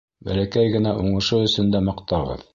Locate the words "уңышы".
1.03-1.43